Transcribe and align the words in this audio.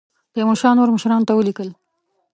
تیمورشاه 0.33 0.75
نورو 0.77 0.95
مشرانو 0.95 1.27
ته 1.27 1.33
ولیکل. 1.35 1.69